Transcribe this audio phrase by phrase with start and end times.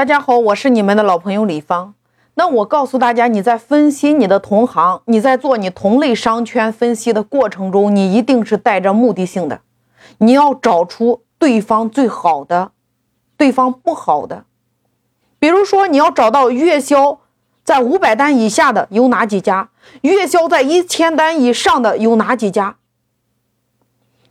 [0.00, 1.92] 大家好，我是你们的老朋友李芳。
[2.32, 9.60] 那我告诉大家，你在分析你的同行，你在做你同类商圈分析的过程中，你一定是带着目的性的，
[10.16, 12.72] 你要找出对方最好的，
[13.36, 14.44] 对方不好的。
[15.38, 17.20] 比如说，你要找到月销
[17.62, 19.68] 在五百单以下的有哪几家，
[20.00, 22.76] 月销在一千单以上的有哪几家。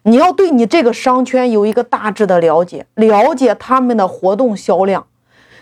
[0.02, 5.06] 你要对你这个商圈有一个大致的了解，了解他们的活动销量。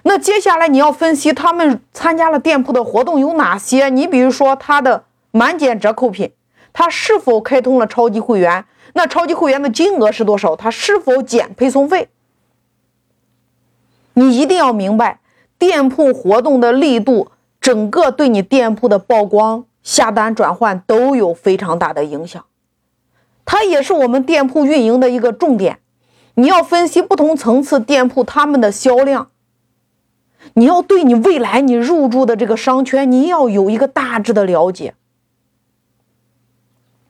[0.07, 3.89] 那接下来你要分析他们参加了店铺的活动有哪些？
[3.89, 6.31] 你比如说他的满减折扣品，
[6.71, 8.63] 他是否开通了超级会员？
[8.93, 10.55] 那超级会员的金额是多少？
[10.55, 12.07] 他是否减配送费？
[14.13, 15.19] 你一定要明白，
[15.59, 17.29] 店铺活动的力度，
[17.59, 22.45] 整个对你店铺的曝光、下单、转换都有非常大的影响。
[23.43, 25.79] 它也是我们店铺运营的一个重点。
[26.35, 29.31] 你要分析不同层次店铺他们的销量。
[30.53, 34.95] 你要对你未来你入驻的这个商圈，你要有一个大致的了解。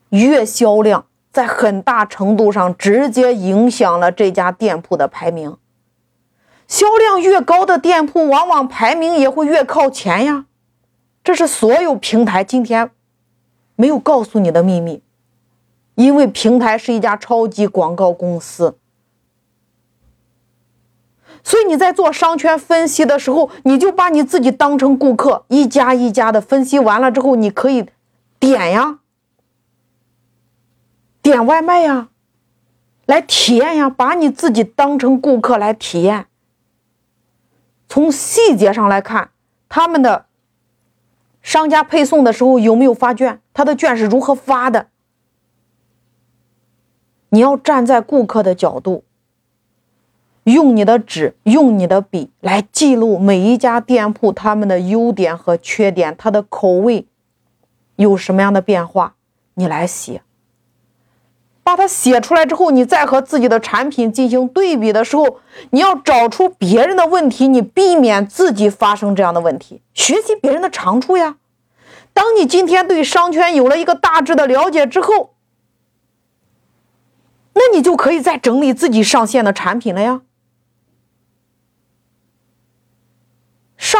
[0.09, 5.57] 月销量在很大程度上直接影响了这家店铺的排名。
[6.67, 10.45] 销量越高的店铺，往往排名也会越靠前呀。
[11.23, 12.91] 这是所有平台今天
[13.75, 15.01] 没有告诉你的秘密，
[15.95, 18.77] 因为平台是一家超级广告公司。
[21.43, 27.85] 所以你在做商圈分析的时候，你就把你自己当成顾客，一家一家的分析完了之后，你可以
[28.39, 28.99] 点呀，
[31.21, 32.09] 点外卖呀，
[33.05, 36.27] 来体验呀，把你自己当成顾客来体验。
[37.87, 39.29] 从细节上来看，
[39.69, 40.25] 他们的
[41.41, 44.87] 商家配送的时候有没有发券，他的券是如何发的？
[47.29, 49.03] 你要站在顾客的角度。
[50.53, 57.05] 用你的纸，用你的笔来记录每一家店铺他们的优点和缺点，它的口味
[57.97, 59.15] 有什么样的变化，
[59.55, 60.21] 你来写。
[61.63, 65.41] 把它写出来之后，你再和自己的产品进行对比的时候，
[65.71, 71.35] 你要找出别人的问题，你避免自己发生这样的问题，学习别人的长处呀。
[72.13, 75.33] 当你今天对商圈有了一个大致的了解之后，
[77.53, 80.21] 那你就可以再整理自己上线的产品了呀。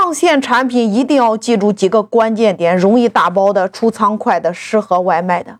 [0.07, 5.59] 上线产品一定要记住几个关键点：容易打包的、出仓快的、适合外卖的。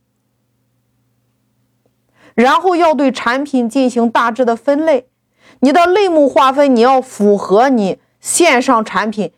[2.33, 5.09] 然后要对产品进行大致的分类，
[5.59, 9.33] 你的类目划分你要符合你线上产品。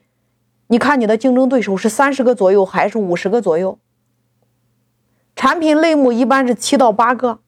[0.68, 3.80] 你看你的竞争对手是三十个左右还是五十个左右？
[5.36, 7.40] 产品类目一般是七到八个，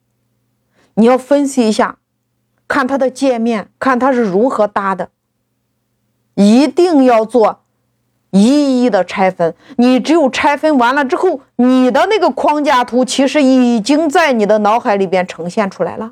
[0.96, 2.00] 你要分析一下，
[2.68, 5.12] 看它的界面，看它是如何搭的。
[6.36, 7.60] 一定要做
[8.32, 16.12] 一一的拆分，你只有拆分完了之后，你的那个框架图其实已经在你的脑海里边呈现出来了。